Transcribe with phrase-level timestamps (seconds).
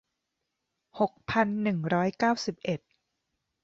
[0.99, 2.79] หกพันหนึ่งร้อยเก้าสิบเอ็ด